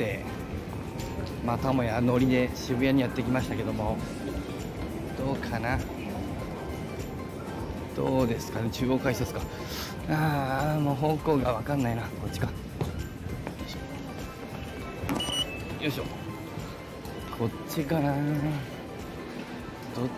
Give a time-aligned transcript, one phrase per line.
[0.00, 0.24] て
[1.44, 3.98] またもや乗りで渋谷にやってきましたけども
[5.18, 5.78] どうかな。
[7.94, 9.42] どうですかね中央改札か。
[10.08, 12.46] ああもう方向が分かんないなこっちか。
[12.46, 12.52] よ
[15.88, 16.04] いしょ。
[17.38, 18.14] こっちかな。
[18.14, 18.22] どっ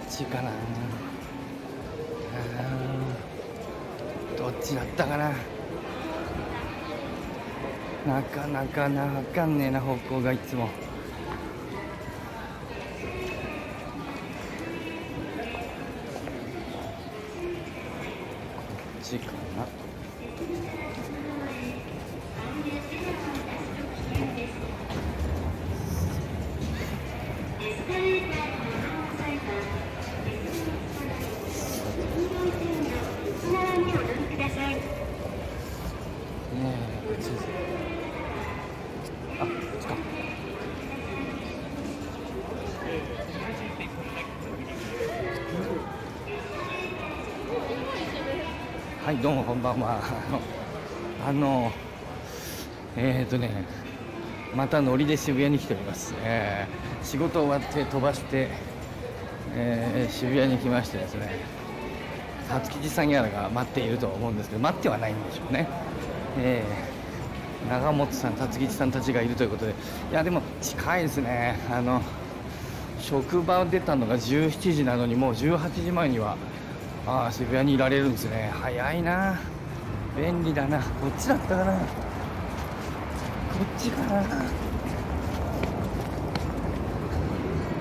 [0.09, 0.51] ちかな。
[0.51, 0.53] あ
[4.39, 5.33] どっちだったかな。
[8.05, 10.67] なかなかな分かんねえな方向がいつも。
[18.57, 19.82] こっちかな。
[49.05, 50.01] はいどうもこんばんは。
[51.27, 51.73] あの
[52.97, 53.51] えっ、ー、とね
[54.55, 58.47] また乗りで渋谷に来ております、えー仕事終わって飛ばして、
[59.57, 61.35] えー渋谷に来ましてですね
[62.49, 65.67] 辰吉さんやらが待っていると思うんですけど待ってはないんでしょうね、
[66.39, 69.73] えー長本さん辰吉さんたちがいるということで。
[70.13, 71.59] いやでも近いですね。
[71.71, 72.03] あの
[73.01, 76.37] 職場出たのが17時なのにもう18時前には
[77.05, 78.51] あー渋谷にいられるんですね。
[78.55, 79.41] 早いな。
[80.17, 80.79] 便利だな。
[80.79, 81.73] こっちだったかな。
[81.73, 81.79] こ
[83.65, 84.23] っちかな。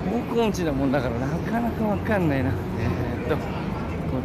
[0.10, 1.28] 方向音痴なもんだからな。
[1.28, 2.50] かなかわかんないな。
[2.80, 3.44] えー、っとこ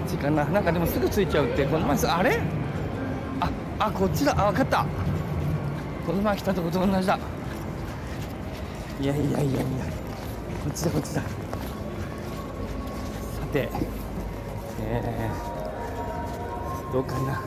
[0.04, 0.44] っちかな。
[0.46, 2.40] なんかでもすぐ着いちゃうってこの前あれ？
[3.40, 4.32] ああこっちだ。
[4.32, 4.86] あ分かった。
[6.06, 7.18] この前来たとこと同じだ。
[9.00, 9.60] いやいやいやいや。
[10.64, 11.20] こっちだこっちだ。
[11.20, 11.28] さ
[13.52, 13.68] て
[14.80, 17.40] えー、どうかな。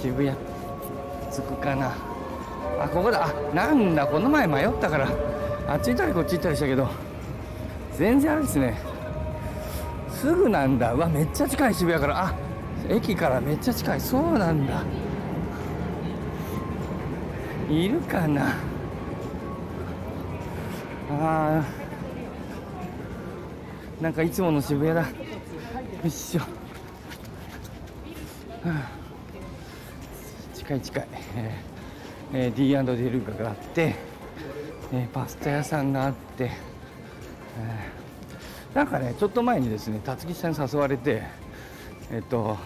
[0.00, 0.36] 渋谷
[1.30, 1.92] 着くかな。
[2.80, 3.26] あここだ。
[3.26, 4.06] あなんだ。
[4.06, 5.08] この前迷ったから。
[5.68, 6.88] あっち行ったりこっち行ったりしたけど。
[7.96, 8.80] 全然あれですね。
[10.10, 10.92] すぐなんだ。
[10.92, 12.26] うわめっちゃ近い渋谷から。
[12.26, 12.34] あ
[12.88, 14.00] 駅からめっちゃ近い。
[14.00, 14.82] そうなんだ。
[17.70, 18.54] いるかな。
[21.10, 21.81] あー。
[24.02, 25.02] なんかいつもの渋谷だ。
[25.02, 25.06] よ
[26.04, 26.46] いしょ、は
[28.66, 28.90] あ。
[30.52, 33.94] 近い近い、えーえー、D&D ルーカがあって、
[34.92, 36.50] えーパスタ屋さんがあって、
[37.60, 41.22] えーなんかねちょっと前にですね辰吉さんに誘われて
[42.10, 42.56] えっと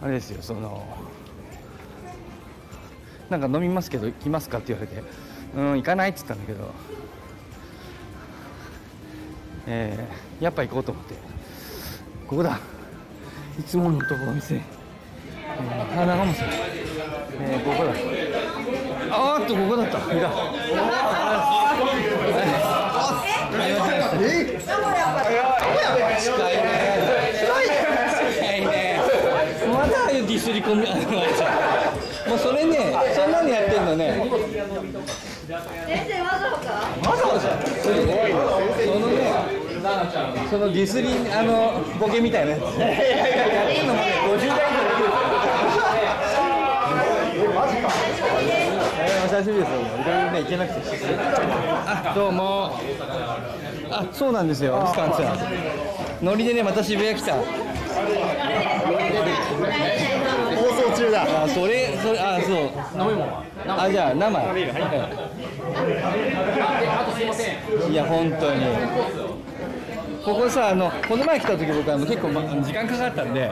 [0.00, 0.86] あれですよその
[3.28, 5.02] なんか飲みますけど行きますかって言われて
[5.56, 6.70] うん行かないって言ったんだけど
[9.66, 11.14] えーやっぱ行こうと思って。
[12.28, 12.58] ここだ。
[13.58, 17.90] いつものとこお店、えー、あ長本さん、えーここだ。
[19.14, 19.98] あーっとここだった。
[19.98, 20.28] いた。
[29.72, 31.02] まだああいうディスり込みあの
[32.28, 34.28] もうそれねそんなのやってんのね先
[36.08, 36.70] 生わざわざ
[37.10, 37.42] わざわざ
[37.82, 38.32] それね
[38.84, 39.21] そのね
[40.52, 42.96] そのディスりあのボケみたいなやついやっ
[43.68, 44.00] てんのも。
[44.00, 45.12] ね50代以上
[49.24, 49.80] お久しぶりですよ。
[49.80, 50.80] いろいろね、行けなくて。
[51.86, 52.78] あ、どうも。
[53.90, 54.86] あ、そうなんですよ。
[54.92, 55.38] スカンツさん。
[56.22, 57.32] ノリでね、また渋谷来た。
[57.32, 57.40] 放
[60.92, 62.54] 送中だあ、それ、それ、あ、そう。
[63.00, 64.38] 飲み物あ、じゃあ、生。
[67.90, 69.31] いや、本当に。
[70.24, 73.50] ここさ、あの、この前来た時、僕、あの、結構、ま、時間かかったんで。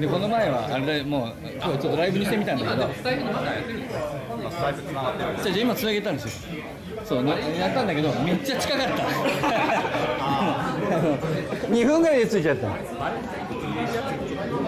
[0.00, 1.32] で、この前は、あれで、もう、
[1.62, 2.76] 今日ちょっとライブにしてみたんだけど。
[5.42, 6.54] じゃあ今つなげたんですよ。
[7.04, 8.94] そうなやったんだけどめっちゃ近かった。
[11.68, 12.68] 2分ぐらいで着いちゃった。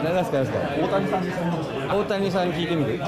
[0.03, 1.95] 何ですか何ですか？
[1.95, 2.95] 大谷さんに聞いてみて。
[2.97, 3.05] いや。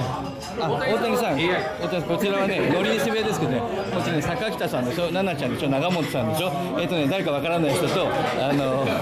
[0.00, 0.27] あ
[0.58, 1.36] 大谷さん。
[1.36, 3.60] 大谷さんこちらはね乗り渋谷ですけどね。
[3.92, 5.08] こっちね坂北さんでしょ。
[5.08, 5.68] 奈々ちゃんでしょ。
[5.68, 6.52] 長本さんでしょ。
[6.78, 8.86] えっ、とね誰かわからない人とあの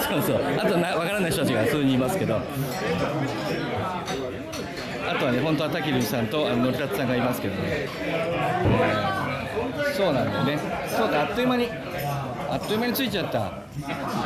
[0.00, 0.40] そうそう。
[0.58, 2.40] あとなわからない人たちが数人いますけど。
[5.04, 8.52] あとはね、本当は滝龍さんとあののりたつさんがいますけどね、えー
[9.92, 10.58] そうなんだよね、
[10.88, 11.68] そうか、あっという間に、
[12.52, 13.62] あっという間に着いちゃった、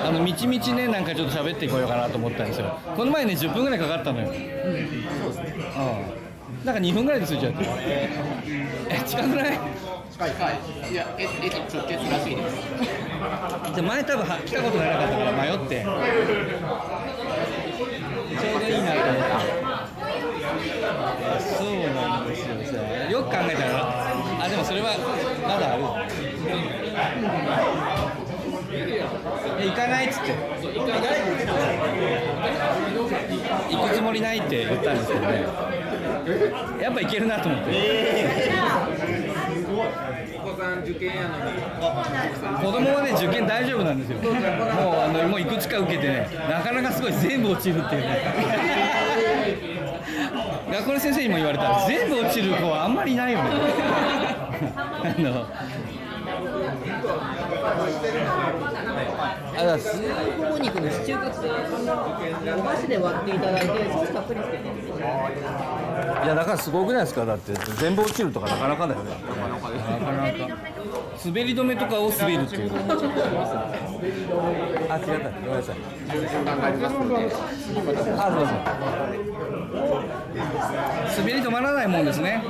[0.05, 4.35] あの、みちみちね、なんかちょっと喋っていこうかなと思ったんですよ、この前ね、10分ぐらいかかったのよ、うん、
[6.65, 7.59] なんか2分ぐらいで着いちゃって
[8.89, 9.59] え近くない？
[10.11, 10.31] 近い。
[10.93, 12.57] いやえ駅直結らしいです。
[13.77, 15.85] で前多分は来たことがなかったから迷って。
[15.85, 15.93] ちょ
[18.57, 19.27] うどいいなと思って
[21.41, 22.77] そうなんですよさ
[23.11, 23.69] よく考えたら。
[24.43, 24.89] あでもそれは
[25.47, 25.83] まだある。
[26.89, 26.91] え
[29.65, 30.33] 行かないっつって。
[33.71, 34.67] 行くつもりないって。
[34.67, 35.45] 言ったんですけどね
[36.81, 37.71] やっぱ行けるなと思って、
[40.37, 41.61] お子さん受験やのに。
[42.65, 44.19] 子供はね受験大丈夫なんですよ。
[44.19, 48.19] もうあのもういくつか受けてねなかなかすごい全部落ちるっていうね。
[50.73, 53.51] 学校の先生にも言われた全部落ちる子はあんまりいないよね。
[54.77, 55.47] あ の
[59.59, 61.51] あだすもも肉のシチューカツお
[62.63, 64.65] 箸で割っていただいてソースたっぷりつけて。
[66.25, 67.25] いやだからすごくないですか？
[67.25, 69.11] だって全部落ちるとかなかなかだよね。
[69.13, 69.71] なかなか
[71.25, 72.73] 滑り止めとかを滑るっていう。
[72.73, 72.75] あ
[74.99, 75.31] 違った。
[75.31, 75.77] ごめんなさい。
[78.19, 78.53] あどうぞ
[81.19, 82.43] 滑り止まらないもんですね、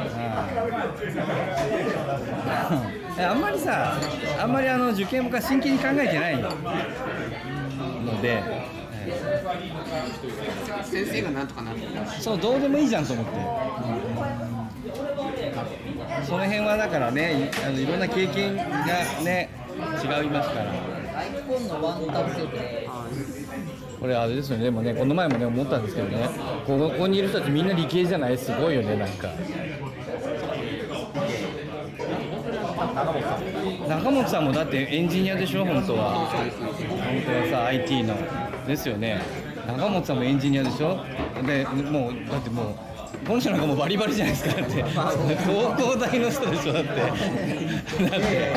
[3.19, 3.99] あんまりさ
[4.41, 6.51] あんまりあの受験僕は真剣に考えてないの？
[8.23, 8.43] で、
[10.85, 11.79] 先生がなんとかなる
[12.21, 13.33] そうどうでもいいじゃんと思って、
[16.25, 18.65] その辺はだからねいあのいろんな経験が
[19.23, 20.73] ね違いますから。
[21.17, 22.89] 大根のワンタンスープで。
[23.99, 24.65] これあれですよね。
[24.65, 26.29] でもねこの前もね思ったんですけどね。
[26.67, 28.37] ここここにいる人たちみんな理系じゃない？
[28.37, 29.33] すごいよねなんか
[32.97, 36.15] 中本さんもだってエンジニアでしょ本当は。
[36.15, 36.27] 本
[37.27, 38.17] 当はさ IT の。
[38.67, 39.21] ですよね。
[39.67, 41.05] 中本さんもエンジニアでしょ？
[41.47, 42.75] でもうだってもう
[43.27, 44.83] この人なんかもバリバリじゃないですかって。
[44.83, 44.97] 東
[45.77, 46.89] 工大の人でしょだって。
[46.91, 48.55] だって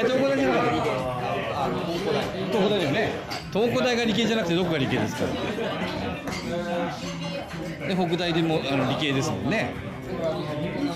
[0.00, 0.72] 東工大じゃなかった
[2.50, 3.12] 東工大だよね。
[3.52, 5.22] 東工大が理系じゃなくてどこが理系ですか？
[7.86, 9.70] で北大でもあの理系ですもんね。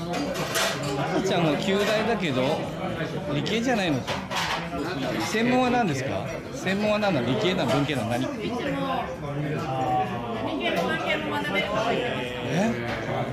[0.08, 2.42] あーちゃんも旧大だけど
[3.34, 3.98] 理系じゃないの？
[4.00, 4.12] か
[5.26, 6.26] 専門は何ですか？
[6.54, 7.14] 専門は何？
[7.14, 8.24] なの理系なの文系なの何
[12.48, 12.72] え？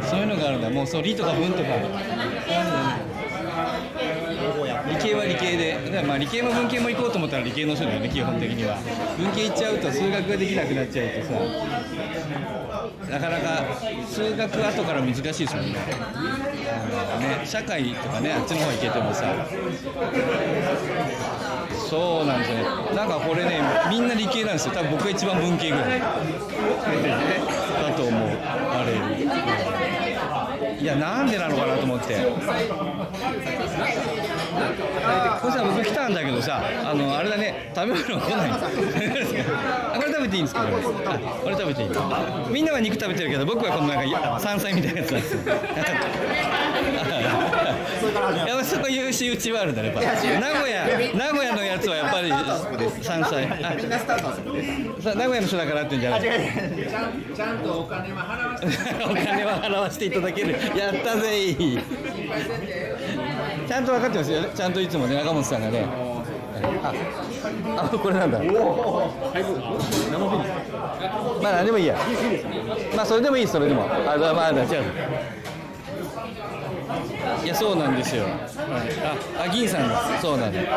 [0.01, 0.69] そういうのがあるんだ。
[0.69, 1.63] もうそう理とか文とか。
[1.63, 1.73] 理
[5.03, 6.03] 系は理系で。
[6.07, 8.77] まあ理系も文系も行こうと思ったら理系の人だよね基本的には。
[9.17, 11.33] 文系行っちゃうと数学ができなくなっちゃうとさ。
[13.11, 13.65] なかなか
[14.07, 15.73] 数学後から難しいですもんね。
[15.73, 15.77] ね
[17.45, 19.35] 社会とかねあっちの方行けてもさ。
[21.89, 22.63] そうなんですよね。
[22.95, 24.73] なんかこれねみんな理系なんですよ。
[24.73, 26.07] 多分僕が一番文系ぐらいだ
[27.95, 28.93] と思うあれ
[30.83, 32.15] いやなんでなのかなと思って。
[32.15, 32.37] こ
[35.47, 38.51] れさ僕来たんだけどさあのあれだね食べ物来ない。
[38.51, 38.55] あ
[39.95, 40.63] これ食べていいんですか？
[40.65, 41.89] これあこれ食べていい。
[42.49, 45.37] みんなは肉食べてるけど僕はこのなんか山菜みたいなやつなんです
[48.07, 50.01] よやっぱそういう仕打ちはあるんだねやっぱ。
[50.01, 50.09] 名
[50.59, 52.29] 古屋名古屋のやつはやっぱり
[53.01, 55.01] 山菜あみんなスタートはそこです。
[55.03, 56.21] さ名古屋の人だからってんじゃない？
[56.21, 56.33] ちゃん
[57.35, 60.51] ちゃんとお金は払わせてお金は払わせていただける。
[60.51, 61.55] やったぜ
[63.67, 65.85] ちゃんと分かってますよちゃんといつもね中本さんがね。
[66.83, 66.93] あ
[67.77, 68.39] あこれなんだ。
[71.41, 71.97] まあ何でもいいや。
[72.95, 73.85] まあそれでもいいそれでも。
[73.85, 74.59] あまあまあ違う
[77.43, 79.89] いやそうなんですよ、ああ銀さん。
[79.89, 80.67] ですそうなんです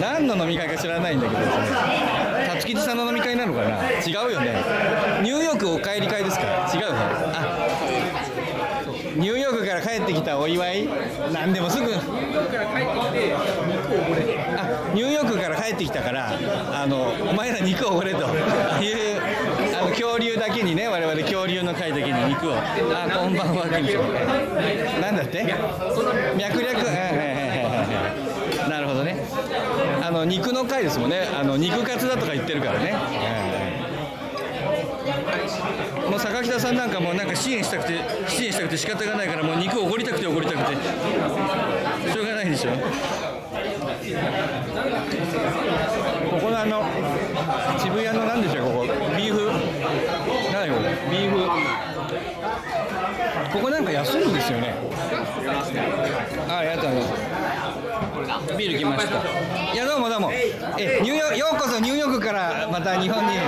[0.00, 1.42] 何の飲み会か知らないんだけど
[2.54, 3.78] 辰吉さんの飲み会なのかな？
[4.00, 4.56] 違うよね。
[5.22, 6.86] ニューヨークお帰り会ですか違うね。
[7.34, 7.68] あ。
[9.16, 10.88] ニューヨークから帰ってきたお祝い？
[11.32, 11.94] なんでもすぐ。
[11.94, 11.98] あ
[14.94, 16.32] ニューヨークから帰ってきたから
[16.72, 18.18] あのお前ら肉をおごれと。
[18.20, 18.82] いうあの
[20.12, 22.52] 恐竜だけにね我々恐竜の会だけに肉を。
[22.54, 22.60] あ
[23.18, 23.64] こんばんは
[25.00, 25.42] なんだって？
[26.36, 26.76] 脈略？
[28.68, 29.16] なるほどね。
[30.02, 31.26] あの肉の会ですもんね。
[31.34, 32.94] あの肉カツだとか言ってるからね、
[36.10, 40.76] もう坂北さんなんかもうなんか支援したくて支援したくて仕方がないからもう肉をおごりたくておごりたくて。
[42.12, 42.72] しょうがないでしょ。
[42.72, 42.76] こ
[46.38, 46.82] このあの
[47.78, 48.26] 渋谷の
[53.52, 54.74] ここなんか安いんですよね。
[56.48, 59.74] あありがとうございますビール来ました。
[59.74, 60.32] いやどうもどうも。
[60.78, 63.38] えニューヨようこそニューヨークからまた日本に。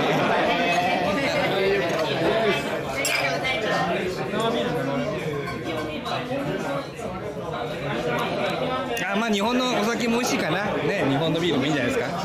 [9.07, 10.65] あまあ日本のお酒も美味しいかな。
[10.65, 12.19] ね日本のビールもいいんじゃないですか。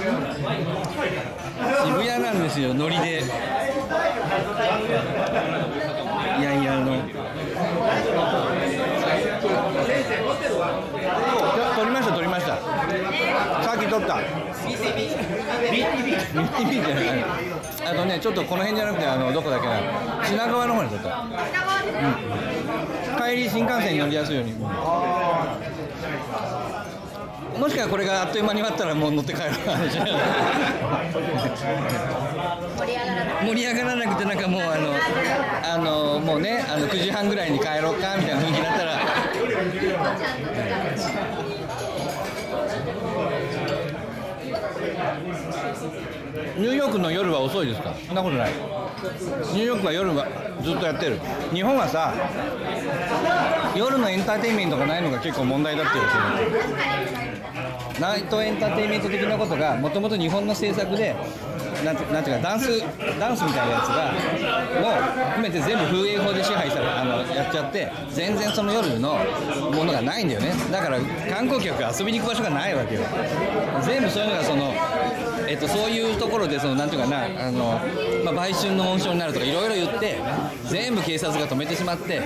[1.87, 3.23] 渋谷なんですよノリで。
[14.19, 17.05] ビビビじゃない。
[17.87, 19.81] あのねちょっとこの辺じゃなくてあのどこだっけな。
[20.25, 21.31] 品川の方に取った、うん、
[23.31, 24.53] 帰り新幹線に乗りやすいように、
[27.59, 30.13] もしかこれがあっという間に終わったらもう乗って帰るかもしれない
[33.47, 34.95] 盛り上がらなくてなんかもうあの
[35.75, 39.01] あのもうねあの9時半ぐらいに帰ろうかみたいな雰囲気になったら
[46.57, 47.95] ニューヨークの夜は遅いですか？
[48.07, 48.51] そんなことない。
[48.53, 50.27] ニューヨークは夜は
[50.63, 51.19] ずっとやってる。
[51.53, 52.15] 日本はさ
[53.75, 56.11] 夜のエンターテインメントがないのが結構問題だっていうこ
[57.97, 61.15] とナイトエンターテインメント的なことがもともと日本の政策で
[61.85, 62.81] なんてなんていうかダンス
[63.19, 64.13] ダンスみたいなやつが
[64.81, 64.93] もう
[65.33, 69.17] 含めて全部風営法で支配されあのやっちゃって全然その夜の
[69.73, 70.53] ものがないんだよね。
[70.71, 73.03] だから観光客が遊びに行く場所がないわけよ。
[73.83, 74.75] 全部そういうのがその
[75.51, 77.81] えっと、そういうところでそのなんていうかなあの、
[78.25, 80.21] まあ、売春の温床になるとかいろいろ言って
[80.69, 82.23] 全部警察が止めてしまって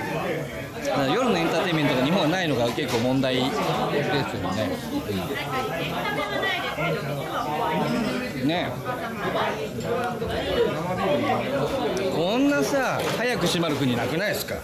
[1.11, 3.63] 夜のエンターテインメントが日本はないのが結構問題ですよ
[4.51, 4.69] ね。
[8.41, 8.69] うん、ね
[12.15, 14.55] こんなさ早く閉まる国なくないですか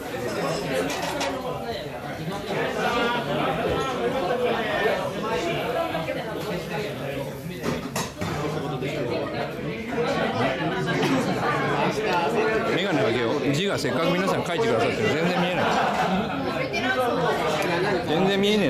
[12.75, 15.65] 眼鏡あげよう字がせっかく皆さん書いてくださってる全然見えない。
[18.07, 18.69] 全然見えねえ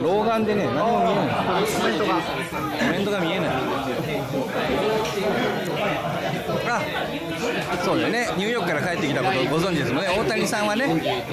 [0.00, 1.26] な老眼でね何も見えない。
[1.54, 3.50] コメントが見えない。
[7.70, 8.28] あそうだよね。
[8.36, 10.08] ニューヨークから帰ってきたことご存知ですもんね。
[10.18, 10.86] 大谷さんはね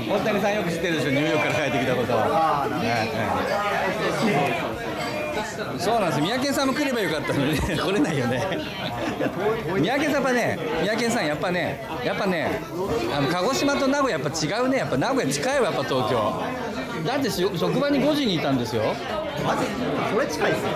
[0.08, 2.14] 大谷さんよく知ってるでしょニューヨークから帰ってきたこと。
[2.14, 4.71] は、はいはい
[5.78, 6.22] そうなんです。
[6.22, 7.60] 三宅さんも来ればよかったのにね。
[7.60, 8.42] 来れないよね。
[9.80, 12.62] 三宅さんやっぱね三宅さんやっぱねやっぱね
[13.16, 14.78] あの鹿児島と名古屋やっぱ違うね。
[14.80, 16.44] やっぱ名古屋近いわやっぱ東京。
[17.06, 18.84] だってし職場に5時にいたんですよ。
[19.44, 19.66] マジ？
[20.14, 20.72] それ近いですね。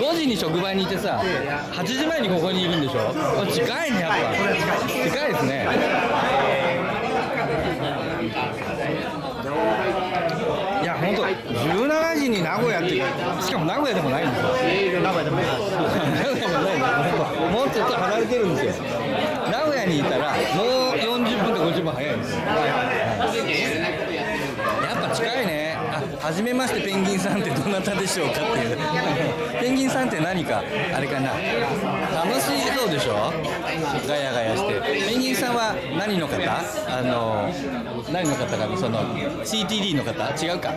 [0.00, 1.22] 5時に職場にいてさ
[1.72, 3.14] 8時前にここにいるんでしょ？
[3.46, 4.16] 近いねやっぱ。
[4.88, 5.68] 近いですね
[10.82, 11.22] いや本当
[12.28, 13.04] ついに名古屋っていう
[13.42, 16.78] しかも名古屋でもないんですよ名古屋でも名古屋でもない。
[17.50, 18.84] もうちょっと離れてるんですよ
[19.50, 22.40] 名古屋にいたらもう40分と50分早いんですよ。
[22.40, 22.54] や
[24.94, 25.46] っぱ近い
[26.28, 28.76] 初めましてペンギンさんってどなたでしょうかっていう。
[29.62, 30.58] ペンギンさんって何か
[30.94, 31.30] あれかな。
[31.32, 32.42] 楽し
[32.76, 33.32] そうでしょ？
[34.06, 35.08] ガヤガヤして。
[35.08, 36.36] ペンギンさんは何の方？
[36.86, 37.50] あの
[38.12, 40.28] 何の方かその CTD の方？
[40.44, 40.74] 違うか？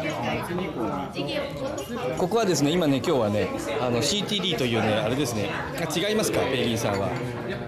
[2.17, 3.50] ここはですね今ね今日はね
[3.81, 5.50] あの CTD というねあれですね。
[5.51, 6.39] あ違いますか？
[6.39, 7.10] ペンギンさんは。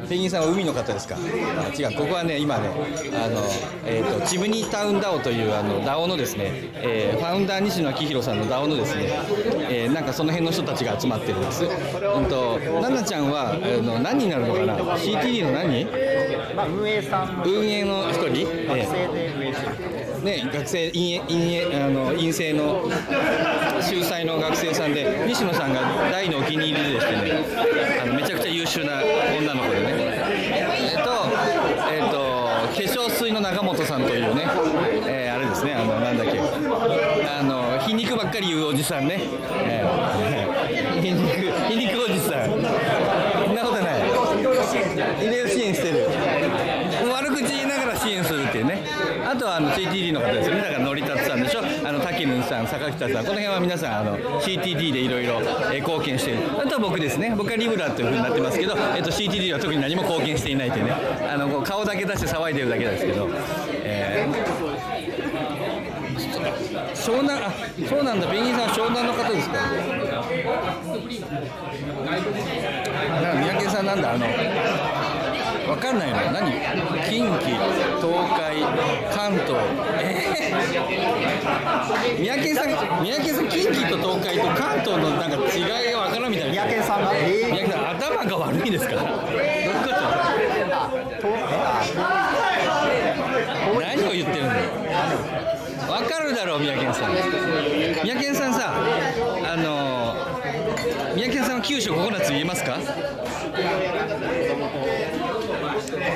[0.08, 1.16] ペンギンさんは海の方ですか？
[1.16, 1.98] あ違う。
[1.98, 2.70] ここはね今ね
[3.14, 3.42] あの、
[3.86, 9.10] えーと、チムニータウンダオというあのダオのですね、えー、ファウンダー西野昭弘さんのダオのですね、
[9.70, 11.64] えー、なんかその辺の人たちが集まってるんです。
[11.64, 15.86] うんと奈々ちゃんはあの何になるのかな？CTD の何？
[16.56, 17.44] まあ運営さんの。
[17.46, 22.90] 運営の一人、学生で運営してるね、学生陰陰あの陰性の
[23.82, 27.46] 秀才の学生さんで西野さんが大のお気に入りでしてね
[28.02, 29.04] あのめちゃくちゃ優秀な
[29.38, 29.94] 女の子でね。
[29.94, 31.30] えっと
[31.92, 32.18] えっと
[32.74, 34.48] 化粧水の中本さんというね、
[35.06, 36.40] えー、あれですねあのなんだっけ。
[36.40, 39.20] あの皮肉ばっかり言うおじさんね、
[39.64, 41.22] えー、皮肉
[41.70, 42.50] 皮肉おじさん。
[42.50, 42.64] そん
[43.56, 44.02] なことない。
[44.02, 46.08] 医療支援してる
[47.12, 48.84] 悪口言いながら支援すっていうね。
[49.26, 50.62] あとはあの CTD の方ですよね。
[50.62, 51.62] だからのりたつさんでしょ。
[51.86, 53.26] あの滝野さん坂北さん。
[53.26, 55.40] この辺は皆さんあの CTD でいろいろ
[55.74, 56.40] 貢献している。
[56.60, 57.34] あとは僕ですね。
[57.38, 60.92] 僕はリブラというふうになってますけど、えっと、CTD は特に何も貢献していないというね。
[61.32, 63.30] あの顔だけ出して騒いでるだけですけど、
[63.84, 64.64] えー、
[66.94, 67.52] 湘南あ
[67.88, 68.28] そうなんだ。
[68.28, 69.56] ペンギンさん湘南の方ですか
[73.34, 74.14] 三宅さんなんだ。
[74.14, 74.26] あの
[75.68, 76.18] わかんないの。
[76.32, 76.52] 何？
[77.10, 77.56] 近畿
[78.00, 78.62] 東海
[79.14, 79.56] 関東。
[80.00, 82.68] えー、三宅さん
[83.04, 86.64] 三宅さん近畿と東海と関東のなんか違いがわからんみたいな。
[86.64, 87.18] 三宅さんがえ
[87.52, 88.96] 三宅さん頭が悪いですか？
[88.96, 89.94] どういうこと？
[93.82, 94.50] 何を言ってるの？
[95.92, 97.12] わかるだろろ宮健さん。
[98.04, 100.16] 宮健さんさあの
[101.16, 102.78] 宮健さんは九州ココナッツ言えますか？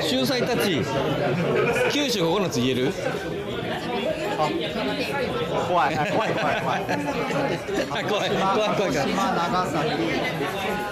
[0.02, 0.82] 秀才たち
[1.92, 2.92] 九州ココナッツ言える？
[5.68, 5.96] 怖い。
[5.96, 6.80] 怖い怖い怖い。
[7.90, 8.76] あ怖い怖い怖い。
[8.76, 9.78] 怖い島長崎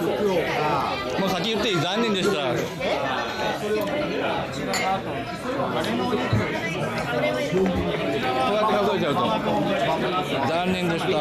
[0.01, 2.33] 福岡もう先言っていい残念でした。
[2.33, 2.37] こ
[8.51, 9.21] うやって数えちゃうと。
[10.49, 11.13] 残念でした。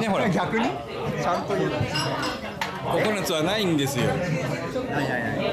[0.00, 0.28] ねほら。
[0.28, 0.68] 逆に？
[1.22, 1.70] ちゃんと言う
[2.84, 4.06] ココナッツはないんですよ。
[4.06, 4.16] ない
[5.08, 5.44] ないない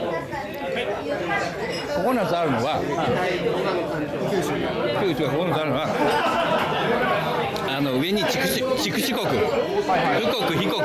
[1.95, 2.79] ココナッツあるのは
[4.31, 4.49] 九州
[4.99, 5.85] 九州がココナッツあるのは
[7.77, 9.37] あの上に筑紫筑紫国富
[10.47, 10.81] 国非国、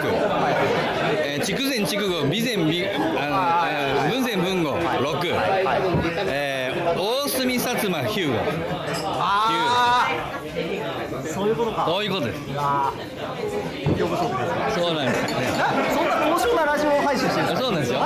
[1.25, 4.71] えー筑前筑後備前備あの、えー文前文後
[5.03, 5.27] 六、
[6.27, 8.33] えー大隅薩摩ヒュー。
[8.33, 8.39] ゴ
[11.29, 11.85] そういうことか。
[11.87, 12.41] そういうことです。
[12.47, 12.53] そ
[14.93, 15.37] うなんですね
[16.37, 18.05] なそんなラジオ配信してるそうなんですよ、うん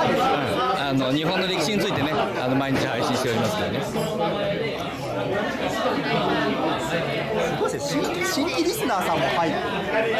[0.91, 3.81] あの日本の歴史についてねあの毎日配信しておりますからね。
[3.81, 3.93] す
[7.57, 8.03] ごいですね。
[8.03, 9.57] 新新規リスナーさんも入って。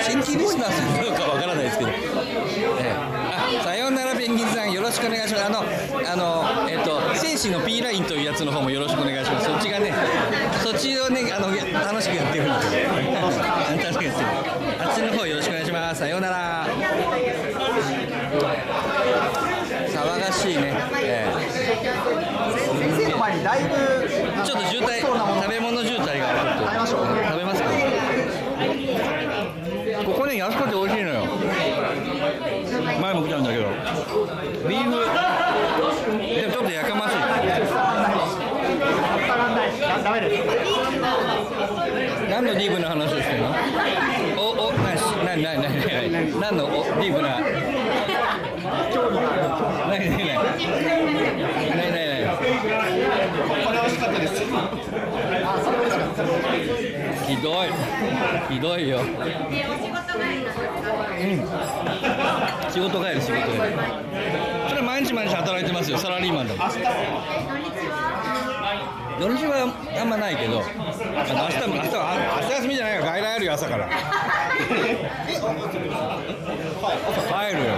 [0.03, 2.95] 新規リスナーさんどうかわからないですけど、ええ。
[2.95, 5.45] あさようならペンギンさんよろしくお願いします。
[5.45, 9.47] あのあのえっ、と戦士の P ラインというやつの方もよろしくお願いします。
[9.47, 9.93] そっちがね
[10.63, 12.61] そっちをねあの楽しくやってるんで。
[12.61, 12.81] すよ
[13.83, 14.27] 楽しくやってる。
[14.79, 15.99] あっちの方よろしくお願いします。
[15.99, 16.67] さようなら
[18.31, 18.39] 騒
[20.19, 20.73] がしいね、
[21.03, 21.75] え先
[22.97, 24.07] 生の前にだいぶえ
[24.45, 26.63] ちょっと渋滞食べ物渋滞がちょっと。
[26.63, 26.99] 食べましょう。
[27.05, 27.67] 食べますか
[30.05, 31.25] ここね安くて美味しいのよ。
[33.01, 33.65] 前も来たんだけど。
[34.67, 34.91] ビーフ。
[36.39, 37.17] でもちょっとやかましい。
[40.03, 40.43] ダメです
[42.29, 43.47] 何のディープな話をしてるの？
[44.37, 47.41] おおなしなになになになに何のおディープなな
[49.97, 50.29] になになにな
[51.85, 51.97] にな
[54.07, 56.27] にこれ美味しかったで
[57.17, 57.25] す。
[57.25, 57.67] ひどい。
[58.49, 58.99] ひどいよ。
[62.69, 63.73] 仕事帰り仕事帰り。
[64.69, 65.97] それ毎日毎日働いてますよ。
[65.97, 66.69] サラリーマンだもん。
[69.19, 70.61] 土日はあんまないけど。
[70.61, 73.03] あの明日も明日はあ明日休みじゃないよ。
[73.03, 73.87] 外来あるよ朝から。
[73.87, 73.93] 帰
[77.55, 77.71] るよ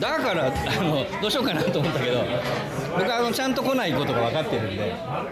[0.00, 0.50] だからあ
[0.82, 2.24] のどうしようかなと思ったけど
[2.98, 5.24] 僕はあのちゃんと来ないことが分かってるんであ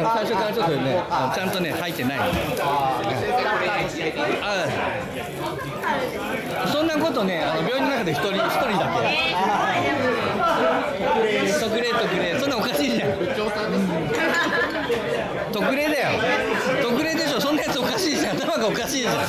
[0.00, 2.18] の最初からちょっとねあちゃんとね入ってない。
[2.18, 2.24] あ。
[6.72, 8.44] そんなことねあの病院の中で一人一人
[8.78, 9.08] だけ。
[11.60, 12.38] 特例特例。
[12.38, 13.10] そんなおかしいじゃん。
[15.52, 16.20] 特例だよ。
[18.58, 19.14] 頭がおかしいじゃん。
[19.16, 19.22] だ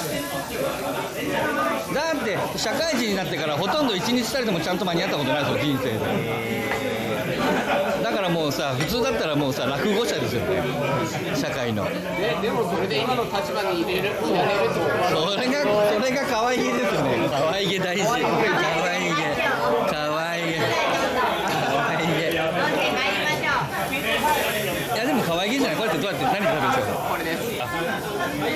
[2.14, 6.00] って社会人になってからほとんど一日たりでもちゃんと間に合ったことないですよ人生で。
[8.04, 10.64] だからもうさ普通だったらもうさ落語者ですよね。
[11.36, 11.86] 社会の。
[11.86, 11.92] で
[12.42, 14.08] でもそれで今の立場に入れる。
[14.08, 14.14] や
[14.46, 14.76] れると
[15.32, 15.62] それが
[15.94, 17.30] それが可愛げですよね。
[17.30, 19.14] 可愛げ大事可愛げ可愛げ
[19.90, 20.60] 可愛げ
[24.94, 27.24] いやでも可愛げじゃないこうやってどうやって何食べるんですかこれ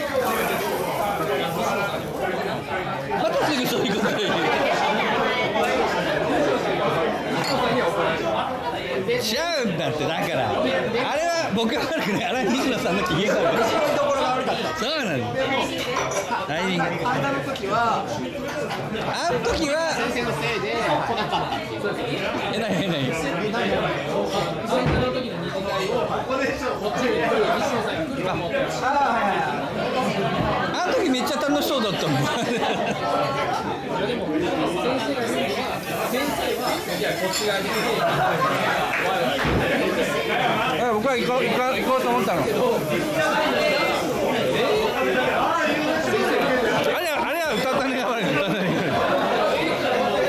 [0.04, 0.68] です
[3.10, 4.34] またすぐそういうこと言う
[9.22, 13.42] しちゃうんだってだからあれは僕は悪くないあれは西野さんの機嫌が。
[13.42, 15.86] 悪いそうなんです
[16.48, 16.88] タイミングあ
[17.32, 23.12] の時はあの時は先生のせいで来なかったっていうえなになに
[28.84, 29.23] あの
[31.04, 32.22] 時めっちゃ楽しそうだったもん。
[40.94, 42.54] 僕は行こう行こう行こうと思ったのあれ
[47.10, 48.66] はあれは歌ったねが悪い歌ったねが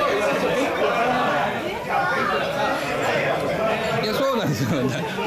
[0.00, 0.04] 悪
[4.02, 4.70] いいやそうなんですよ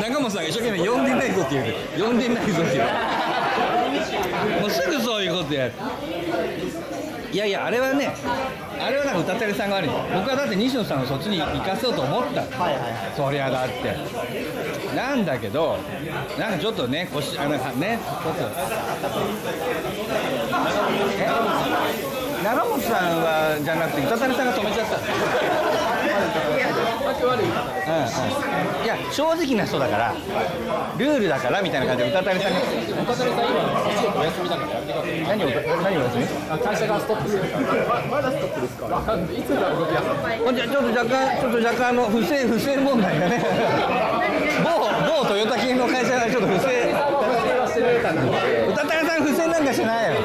[0.01, 1.63] 中本さんが一生懸命呼んでないぞって言
[2.01, 2.87] う呼んでないぞって言う
[4.61, 5.67] もうすぐそういうことや。
[5.67, 5.73] る
[7.31, 8.15] いやいやあれはね
[8.79, 9.89] あれはなんか歌ったりさんが悪い。
[9.89, 12.41] 僕はだって西野さんをそっちに行かそうと思った。
[12.41, 13.97] はいはいはいそりゃだって。
[14.95, 15.77] なんだけど
[16.39, 18.43] なんかちょっとね腰あなんかねちょっと。
[21.19, 22.16] え
[22.47, 24.95] 長本さんはじゃなくて歌谷さんが止めちゃった
[27.27, 30.13] うんうん、いや正直な人だから
[30.97, 32.59] ルールだからみたいな感じで歌谷さんが
[33.03, 35.49] 岡谷さん今お仕事お休みだからやめてください何を
[35.83, 37.51] 何を休みあ会社がストップしてる
[38.07, 43.43] まだストップですかかんないいつから動きやすいほんじゃちょっと若干ちょっと若干の不正不正問題がね
[44.63, 46.95] 某某トヨタ系の会社がちょっと不正
[48.71, 50.21] 歌谷さん不正なんかしないよ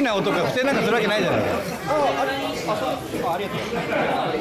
[0.00, 1.40] んな男が不正なんかするわけないじゃない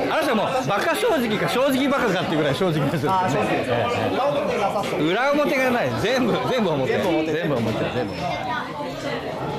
[0.09, 3.17] あの人はもうバカ正直か正直バカかっていうぐらい正直ですよね
[5.01, 8.13] 裏表がない全部全部表全部表全部表全部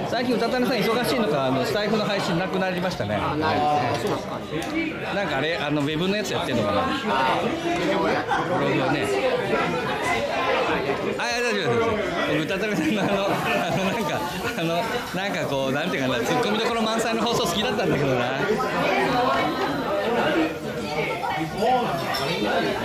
[0.08, 3.40] 最近歌谷さん忙しいのかあのスタイフの配信なくなりましたねなん
[5.28, 6.82] かあれあのウェブのやつやってんのかな
[8.58, 9.06] ブログはね
[11.16, 11.72] あ大丈夫
[12.32, 14.20] です歌谷さんのあのあのなんか
[14.58, 14.76] あの
[15.14, 18.38] なんかこうなんていうかなツッコミどころ満載の放送好きだったんだけどな。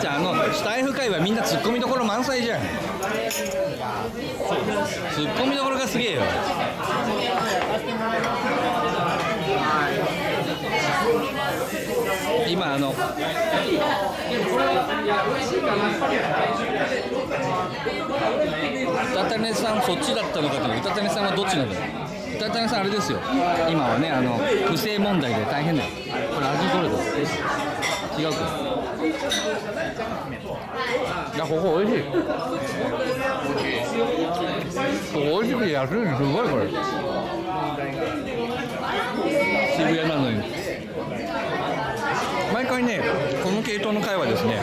[0.01, 2.61] じゃああのスタイフ界はみんなツッコミどころ満載じゃん。
[2.61, 2.65] ツ
[5.21, 6.21] ッコミどころがすげえよ。
[12.47, 12.93] 今あの
[19.13, 21.85] 歌谷さんそっちだったのかという歌谷さんはどっちなんだろう
[22.35, 23.19] 歌谷さんあれですよ。
[23.69, 25.89] 今はねあの不正問題で大変だよ。
[26.33, 26.95] これ味どれだ？
[28.19, 28.37] 違うか。
[31.33, 32.03] いやここ美味しい。
[32.03, 32.09] こ
[35.13, 36.61] こ美味しくて安いすごいこれ。
[39.75, 40.62] 渋谷なのに。
[42.63, 43.01] 毎回ね
[43.43, 44.61] この系統の会はですね。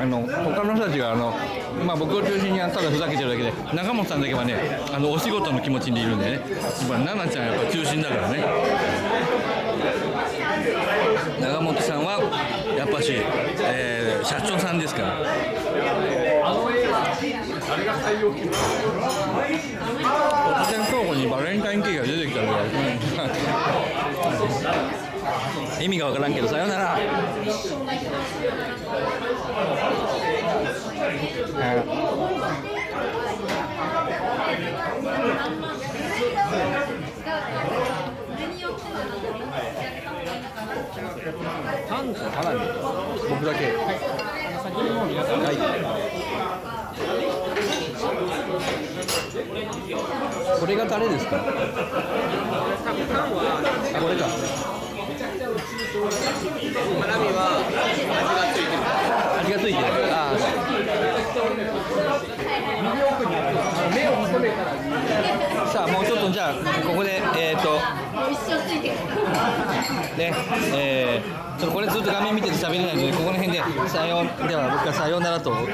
[0.00, 1.34] あの他の人たちがあの、
[1.84, 6.32] まあ、僕を中心にただふざけてるだけで中本さんだけはねあのお仕事の気持ちでいるんでね。
[6.32, 6.48] やっぱ
[6.98, 8.44] 奈々ちゃんやっぱ中心だからね。
[11.40, 12.20] 長本さんは
[12.78, 13.12] やっぱし、
[13.62, 15.18] えー社長さんですから。
[20.54, 22.70] 突然倉庫にバレンタインケーキが出てきたぐらい
[25.80, 26.98] 意味がわからんけどさよなら。
[41.24, 42.58] かなり
[43.28, 43.64] 僕だけ。
[43.66, 45.54] はい
[50.60, 51.36] これがタレですか？
[51.36, 51.40] あ
[54.00, 54.26] これか
[57.14, 57.70] 花見は味
[58.42, 58.74] がついて。
[58.74, 58.82] る
[59.40, 59.78] 味がついてる
[60.12, 60.38] ああ
[65.72, 67.74] さあもうちょっとじゃあここでえっ、と
[70.16, 70.32] ね
[70.74, 75.54] えーちょっとこれずっと画面見てて喋れないのでここの辺でさようでは僕はさようならと。
[75.54, 75.66] ね。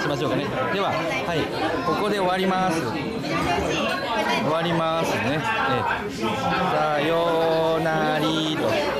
[0.00, 1.40] しましょうかねでははい
[1.86, 2.80] ここで終わります。
[2.80, 6.14] 終わりますね、えー
[6.70, 8.93] さようなりと。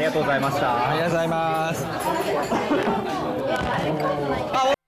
[0.00, 0.90] ありがとうございました。
[0.92, 1.74] ありがとうございま
[4.74, 4.79] す。